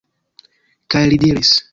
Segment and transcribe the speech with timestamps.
[0.95, 1.53] Kaj li diris: